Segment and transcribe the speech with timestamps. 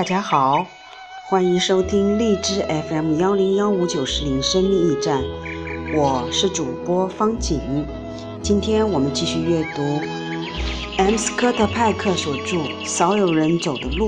[0.00, 0.66] 大家好，
[1.28, 5.22] 欢迎收听荔枝 FM 幺零幺五九四零生命驿站，
[5.94, 7.84] 我是主播方景。
[8.42, 9.82] 今天我们继续阅读
[10.96, 12.56] M 斯科特派克所著
[12.86, 14.06] 《少有人走的路》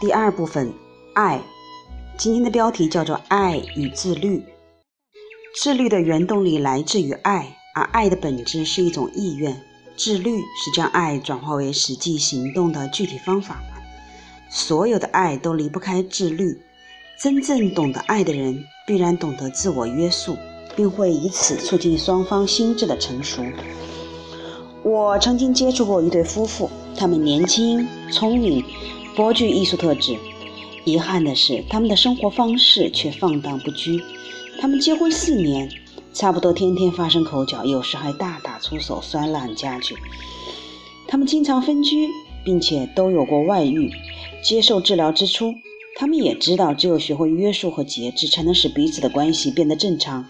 [0.00, 0.72] 第二部分，
[1.12, 1.38] 爱。
[2.16, 4.42] 今天的标题叫做“爱与自律”。
[5.58, 9.58] 自律的原动力来自于爱，而爱的本质是一种意愿。
[9.96, 13.62] 自律是将爱转化为实际行动的具体方法。
[14.50, 16.60] 所有的爱都离不开自律。
[17.18, 20.36] 真正懂得爱的人，必然懂得自我约束，
[20.76, 23.42] 并会以此促进双方心智的成熟。
[24.82, 28.62] 我曾经接触过一对夫妇，他们年轻、聪明，
[29.16, 30.18] 颇具艺术特质。
[30.84, 34.02] 遗憾的是，他们的生活方式却放荡不拘。
[34.58, 35.68] 他们结婚四年，
[36.14, 39.94] 差不多天天发生口角，有时还大打出手，摔烂家具。
[41.06, 42.08] 他们经常分居，
[42.44, 43.92] 并且都有过外遇。
[44.42, 45.54] 接受治疗之初，
[45.96, 50.26] 他们也知道，只有学会约束和节制，才能使彼此的关系变得正常。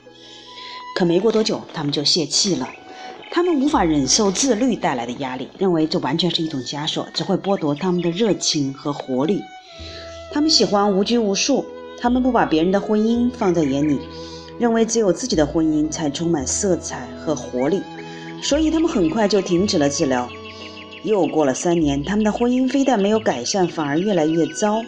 [0.96, 2.68] 可没过多久，他们就泄气了。
[3.30, 9.40] 他们无法忍受自律带来的压力，认为这完全是一种枷锁，只会剥夺他们的热情和活力。
[10.32, 11.64] 他们喜欢无拘无束，
[11.98, 13.98] 他们不把别人的婚姻放在眼里，
[14.58, 17.82] 认为只有自己的婚姻才充满色彩和活力，
[18.42, 20.28] 所以他们很快就停止了治疗。
[21.04, 24.82] 又过了三年，他们的婚姻非但没有改善，反而越来越糟。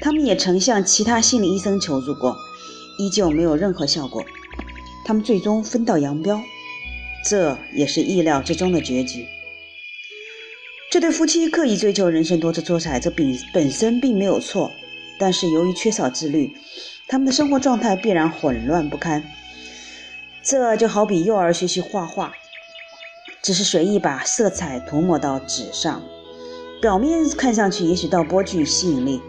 [0.00, 2.36] 他们也曾向其他心理医生求助过，
[2.98, 4.24] 依旧没有任何效果。
[5.04, 6.40] 他们最终分道扬镳，
[7.28, 9.26] 这也是意料之中的结局。
[10.90, 14.70] 这对夫妻刻意追求人生多姿多彩，这本本身并没有错，
[15.18, 16.54] 但是由于缺少自律，
[17.08, 19.22] 他们的生活状态必然混乱不堪。
[20.42, 22.32] 这就好比幼儿学习画画，
[23.42, 26.02] 只是随意把色彩涂抹到纸上，
[26.80, 29.20] 表面看上去也许倒颇具吸引力，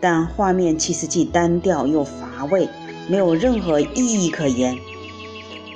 [0.00, 2.68] 但画面其实既单调又乏味，
[3.08, 4.76] 没有任何意义可言。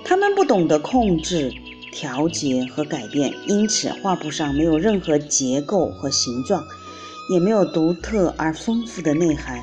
[0.05, 1.53] 他们不懂得控制。
[1.93, 6.65] 调节和改变，因此画布上没有任何结构和形状，
[7.31, 9.63] 也没有独特而丰富的内涵。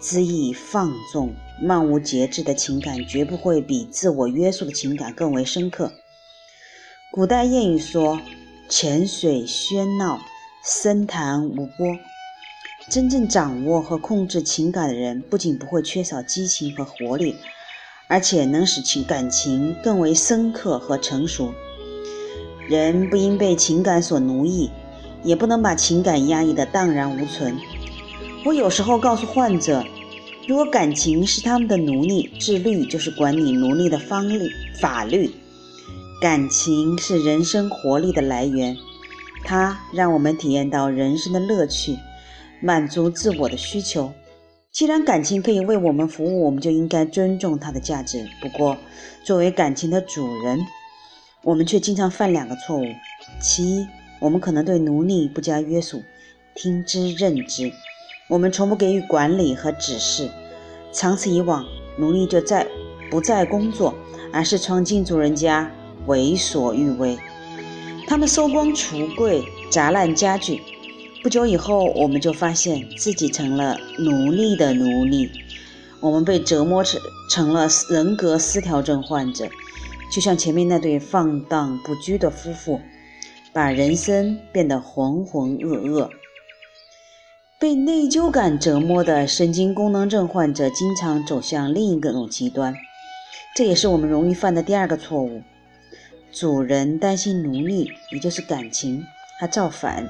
[0.00, 5.92] 恣意放纵、漫无节制的情感，绝不会比自我约束的情感更为深刻。
[7.12, 8.20] 古代谚语说
[8.70, 10.20] ：“浅水喧闹，
[10.64, 11.96] 深潭无波。”
[12.88, 17.36] 真正掌握和控制情感的人，不仅不会缺少激情和活力。
[18.08, 21.52] 而且能使情感情更为深刻和成熟。
[22.68, 24.70] 人不应被情感所奴役，
[25.26, 27.58] 也不能把情感压抑得荡然无存。
[28.44, 29.84] 我有时候告诉患者，
[30.46, 34.48] 如果感情是他们的奴隶，自律就是管理奴隶的方律
[34.80, 35.34] 法律。
[36.22, 38.76] 感情是人生活力的来源，
[39.44, 41.98] 它让我们体验到人生的乐趣，
[42.62, 44.12] 满足自我的需求。
[44.70, 48.24] 既然感情可以为我们服务，我们就应该尊重它的价值。
[48.40, 48.76] 不过，
[49.24, 50.60] 作为感情的主人，
[51.42, 52.84] 我们却经常犯两个错误：
[53.40, 53.86] 其一，
[54.20, 56.02] 我们可能对奴隶不加约束，
[56.54, 57.70] 听之任之；
[58.28, 60.30] 我们从不给予管理和指示。
[60.92, 61.64] 长此以往，
[61.98, 62.66] 奴隶就再
[63.10, 63.94] 不再工作，
[64.32, 65.70] 而是闯进主人家，
[66.06, 67.18] 为所欲为。
[68.06, 70.60] 他们搜光橱柜，砸烂家具。
[71.22, 75.28] 不久以后，我们就发现自己成了奴隶的奴隶，
[76.00, 79.48] 我们被折磨成成了人格失调症患者，
[80.12, 82.80] 就像前面那对放荡不羁的夫妇，
[83.56, 86.10] 把人生变得浑浑噩噩。
[87.58, 92.74] 被内疚感折磨的神经功能症患者经常走向另一个种极端，
[93.56, 95.40] 这也是我们容易犯的第二个错误。
[96.30, 99.02] 主人担心奴隶，也就是感情，
[99.40, 100.06] 他造反。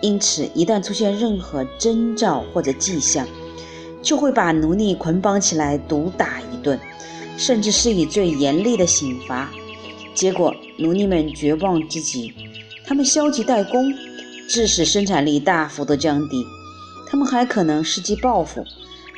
[0.00, 3.26] 因此，一旦出现任何征兆或者迹象，
[4.00, 6.78] 就会把奴隶捆绑起来毒打一顿，
[7.36, 9.50] 甚至施以最严厉的刑罚。
[10.14, 12.32] 结果，奴隶们绝望之极，
[12.90, 13.94] 他们消极怠工，
[14.48, 16.44] 致使生产力大幅度降低。
[17.08, 18.64] 他们还可能伺机报复，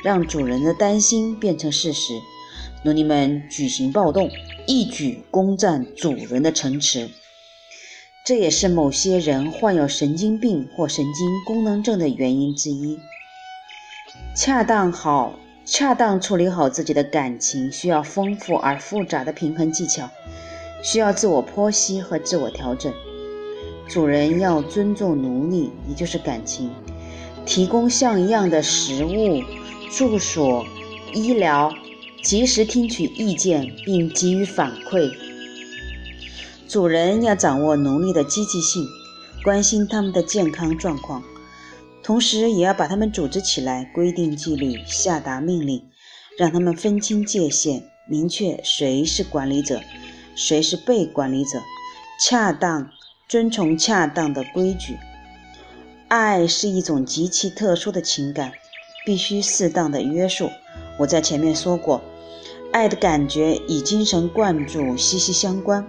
[0.03, 2.13] 让主人的担心变成事实。
[2.83, 4.29] 奴隶们举行暴动，
[4.67, 7.09] 一举攻占主人的城池。
[8.23, 12.99] 这也是某些人患有神经病或神经功能症的原因之一。
[14.35, 15.33] 恰当好、
[15.65, 20.07] 恰当处理好自己的感情，需要丰富而复杂的平衡技巧，
[20.83, 22.93] 需要自我剖析和自我调整。
[23.87, 26.71] 主人要尊重奴隶，也就是感情，
[27.45, 29.43] 提供像样的食物、
[29.91, 30.65] 住所、
[31.13, 31.71] 医疗，
[32.23, 35.11] 及时听取意见并给予反馈。
[36.67, 38.83] 主人要掌握奴隶的积极性，
[39.43, 41.21] 关心他们的健康状况，
[42.01, 45.83] 同时也要把他们组织起来，规定纪律，下达命令，
[46.35, 49.81] 让他们分清界限，明确谁是管理者，
[50.35, 51.61] 谁是被管理者，
[52.19, 52.89] 恰当
[53.33, 54.95] 遵从恰当的规矩。
[56.07, 58.51] 爱是一种极其特殊的情感，
[59.07, 60.51] 必须适当的约束。
[60.99, 61.99] 我在前面说过，
[62.71, 65.83] 爱的感觉与精神灌注息息相关。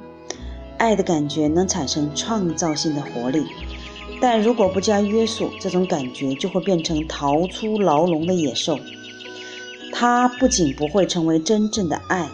[0.78, 3.44] 爱的感觉能产生创造性的活力，
[4.22, 8.78] 但如果不加约束，这种感觉就会变成逃出牢笼的野兽。
[9.92, 12.26] 它不仅不会成为真正的爱，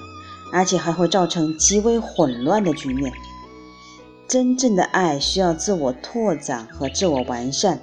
[0.52, 3.12] 而且还会造成极为混乱的局面。
[4.30, 7.80] 真正的爱需要自我拓展和自我完善，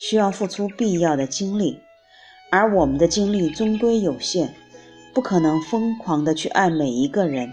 [0.00, 1.78] 需要付出必要的精力，
[2.50, 4.54] 而我们的精力终归有限，
[5.12, 7.50] 不可能疯狂的去爱每一个人。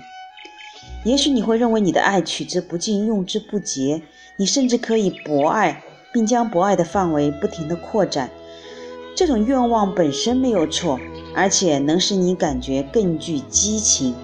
[1.03, 4.01] 也许你会认为你的爱取之不尽，用之不竭，
[4.37, 5.83] 你甚至可以博爱，
[6.13, 8.29] 并将博爱的范围不停地扩展。
[9.13, 10.97] 这种愿望本身没有错，
[11.35, 14.15] 而且能使你感觉更具激情。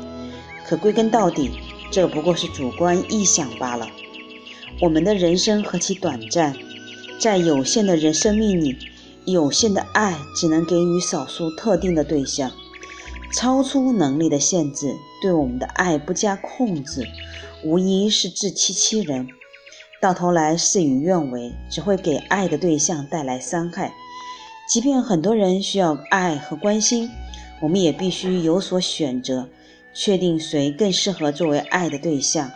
[0.65, 1.51] 可归根到底，
[1.91, 3.87] 这不过是主观臆想罢了。
[4.81, 6.55] 我们的人生何其短暂，
[7.19, 8.77] 在有限的人生命里，
[9.25, 12.51] 有限的爱只能给予少数特定的对象。
[13.33, 17.05] 超出能力的限制，对我们的爱不加控制，
[17.63, 19.27] 无疑是自欺欺人。
[19.99, 23.93] 到头来事与愿违，只会给爱的对象带来伤害。
[24.69, 27.09] 即便很多人需要爱和关心，
[27.61, 29.49] 我们也必须有所选择，
[29.99, 32.51] 确定谁更适合作为爱的对象，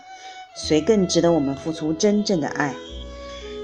[0.55, 2.75] 谁更值得我们付出真正的爱。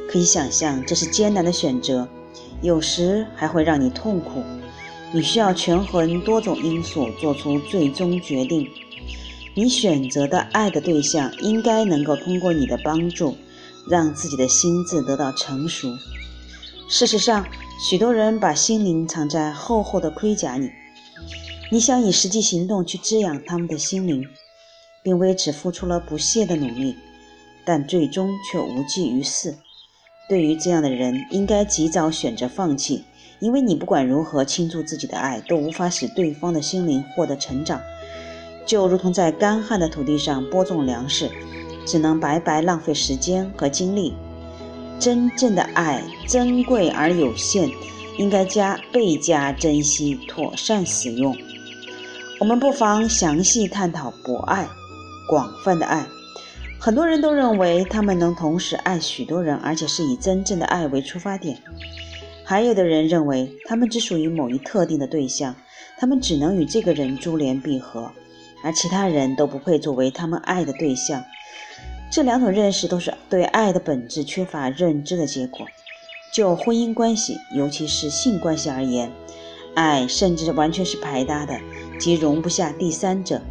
[0.10, 2.08] 可以想象，这是艰难的选择，
[2.64, 4.42] 有时还会让你痛苦。
[5.12, 8.68] 你需要权衡多种因素，做出最终决定。
[9.54, 13.38] 你选择的爱的对象应该能够通过你的帮助，
[13.92, 15.88] 让自己的心智得到成熟。
[16.90, 17.46] 事实上，
[17.88, 20.72] 许多人把心灵藏在厚厚的盔甲里。
[21.70, 24.26] 你想以实际行动去滋养他们的心灵，
[25.04, 26.96] 并为此付出了不懈的努力，
[27.66, 29.54] 但最终却无济于事。
[30.30, 33.04] 对于这样的人，应该及早选择放弃。
[33.40, 37.80] 因为你不管如何倾注自己的爱，都无法使对方的心灵获得成长，
[38.66, 41.30] 就如同在干旱的土地上播种粮食，
[41.86, 44.14] 只能白白浪费时间和精力。
[45.00, 47.70] 真正的爱珍贵而有限，
[48.18, 51.38] 应该加倍加珍惜，妥善使用。
[52.40, 54.68] 我们不妨详细探讨博爱、
[55.28, 56.06] 广泛的爱。
[56.80, 61.58] 很多人都认为他们能同时爱许多人，而且是以真正的爱为出发点。
[62.46, 65.56] 还有的人认为，他们只属于某一特定的对象，
[65.98, 68.12] 他们只能与这个人珠联璧合，
[68.64, 71.24] 而其他人都不配作为他们爱的对象。
[72.12, 75.66] 这两种认识都是对爱的本质缺乏认知的结果。
[76.32, 79.12] 就婚姻关系，尤其是性关系而言，
[79.74, 81.60] 爱甚至完全是排他的，
[82.00, 83.42] 即容不下第三者。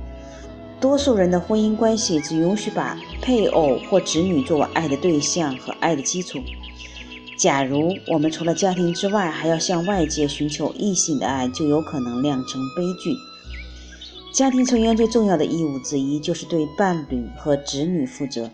[0.79, 6.39] 多数人的婚姻关系只允许把配偶或子女作为爱的对象和爱的基础。
[7.39, 13.15] 假如我们除了家庭之外，还要向外界寻求异性的爱，就有可能酿成悲剧。
[14.33, 18.51] 家庭成员最重要的义务之一，就是对伴侣和子女负责。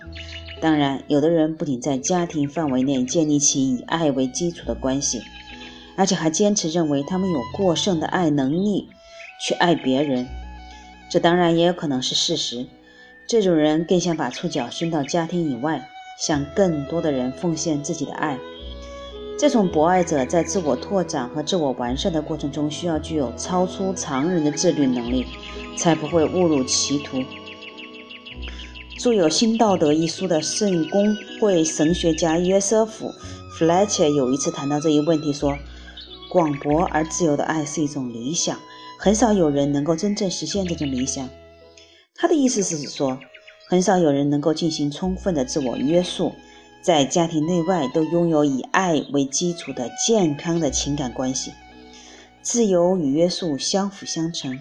[0.60, 5.20] 当然，有的人不仅在家庭范围内建立起以爱为基础的关系，
[5.96, 8.88] 而且还坚持认为他们有过剩的爱能力
[9.42, 10.28] 去爱别人。
[11.10, 12.66] 这当然也有可能是事实。
[13.26, 18.38] 这种人更想把触角伸到家庭以外，向更多的人奉献自己的爱。
[19.38, 25.26] 这种博爱者在自我拓展和自我完善的过程中，需要具有超出常人的自律能力，
[25.76, 27.22] 才不会误入歧途。
[28.98, 33.08] 著有《新道德》一书的圣公会神学家约瑟夫·
[33.58, 35.56] 弗莱切有一次谈到这一问题，说
[36.30, 38.56] ：“广博而自由的爱是一种理想，
[39.04, 41.28] 很少有人能够真正实现这种理想。”
[42.14, 43.18] 他的意思是说，
[43.66, 46.30] 很少有人能够进行充分的自我约束。
[46.80, 51.50] 在家庭内外都拥有以爱为基础的健康的情感关系，
[52.42, 54.56] 自由与约束相辅相成。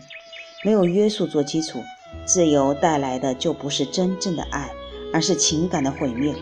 [0.63, 1.79] 没有约束做基础，
[2.25, 4.71] 自由带来的就不是真正的爱，
[5.13, 6.33] 而是情感的毁灭。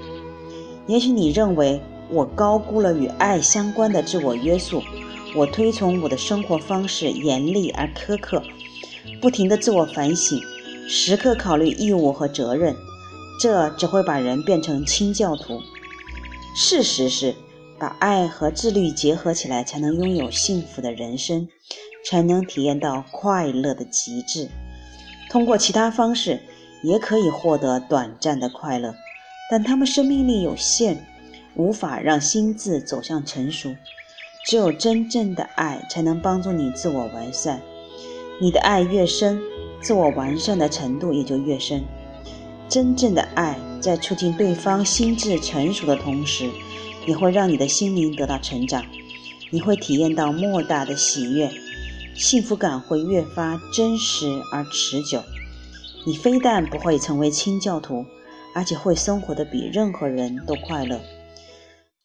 [0.88, 4.82] 也许你认为我高估了与爱相关的自我约束，
[5.36, 8.42] 我推崇我的生活方式严厉而苛刻，
[9.22, 10.42] 不停地自我反省，
[10.88, 12.76] 时刻考虑义务和责任。
[13.40, 15.62] 这只会把人变成清教徒。
[16.56, 17.36] 事实是，
[17.78, 21.48] 把爱和自律结合起来，才能拥有幸福的人生，
[22.04, 24.50] 才能体验到快乐的极致。
[25.30, 26.42] 通过其他方式，
[26.84, 28.96] 也可以获得短暂的快乐，
[29.50, 31.06] 但他们生命力有限，
[31.56, 33.74] 无法让心智走向成熟。
[34.50, 37.62] 只有真正的爱才能帮助你自我完善。
[38.42, 39.40] 你的爱越深，
[39.80, 41.84] 自我完善的程度也就越深。
[42.68, 46.50] 真正的爱在促进对方心智成熟的同时，
[47.06, 48.84] 也会让你的心灵得到成长。
[49.52, 51.52] 你会体验到莫大的喜悦，
[52.16, 55.22] 幸福感会越发真实而持久。
[56.08, 58.04] 你非但不会成为清教徒，
[58.56, 61.00] 而且会生活的比任何人都快乐。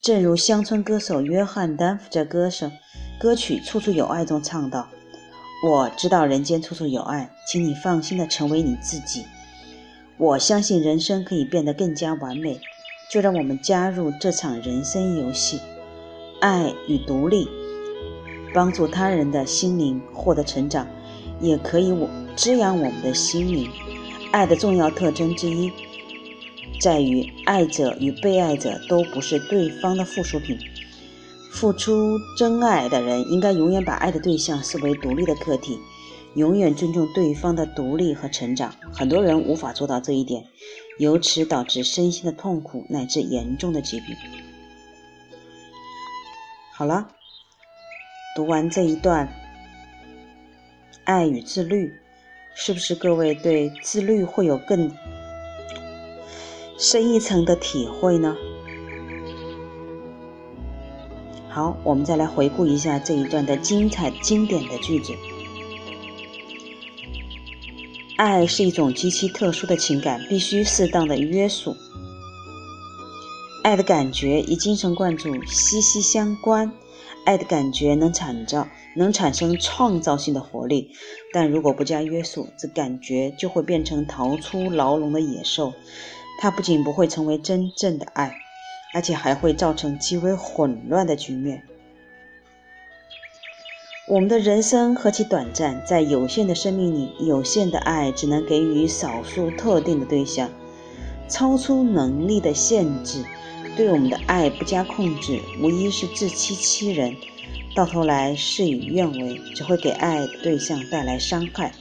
[0.04, 2.70] 正如乡村歌手约翰丹夫在歌声
[3.18, 4.86] 歌曲《处处有爱》中唱道
[5.66, 9.24] ：“我知道人间处处有爱，请你放心的成为你自己。
[10.18, 12.60] 我相信人生可以变得更加完美，
[13.10, 15.58] 就让我们加入这场人生游戏。”
[16.38, 17.48] 爱与独立，
[18.52, 20.86] 帮助他人的心灵获得成长，
[21.40, 23.70] 也可以我滋养我们的心灵。
[24.32, 25.72] 爱的重要特征之一，
[26.80, 30.58] 在于爱者与被爱者都不是对方的附属品。
[31.50, 35.78] 付出真爱的人，应该永远把爱的对象视为独立的个体，
[36.34, 38.74] 永远尊重对方的独立和成长。
[38.92, 40.44] 很多人无法做到这一点，
[40.98, 44.16] 由此导致身心的痛苦乃至严重的疾病。
[46.76, 47.08] 好了，
[48.34, 49.32] 读完这一段，
[51.04, 51.92] 爱与自律，
[52.56, 54.90] 是不是各位对自律会有更
[56.84, 58.36] 深一层的体会呢？
[61.48, 65.14] 好，我们再来回顾一下这一段的精彩经典的句子。
[68.18, 71.74] 爱是一种极其特殊的情感，必须适当的约束。
[73.62, 76.70] 爱的感觉与精神灌注息息相关，
[77.24, 80.90] 爱的感觉能产造、能产生创造性的活力，
[81.32, 85.72] 但如果不加约束，这感觉就会变成逃出牢笼的野兽。
[86.38, 88.34] 它不仅不会成为真正的爱，
[88.92, 91.62] 而且还会造成极为混乱的局面。
[94.06, 100.50] 我们的人生何其短暂，在有限的生命里，有限的爱只能给予少数特定的对象，
[101.26, 103.24] 超出能力的限制。
[103.76, 107.16] 对我们的爱不加控制，无疑是自欺欺人，
[107.74, 111.72] 到头来事与愿违，只会给爱对象带来伤害。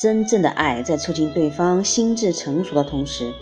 [0.00, 3.34] 真正的爱在促进对方心智成熟的同时，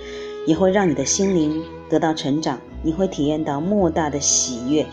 [0.45, 2.61] 也会让你的心灵得到成长。
[2.83, 4.85] 你会体验到莫大的喜悦，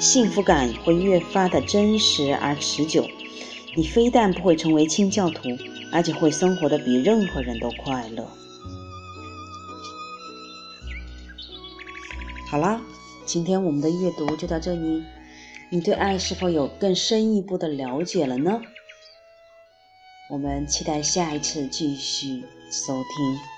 [0.00, 3.06] 幸福感会越发的真实而持久。
[3.76, 5.50] 你非但不会成为清教徒，
[5.92, 8.26] 而且会生活的比任何人都快乐。
[12.50, 12.80] 好啦，
[13.24, 15.04] 今天我们的阅读就到这里。
[15.70, 18.60] 你对爱是否有更深一步的了解了呢？
[20.28, 23.53] 我们期待下一次继续收听。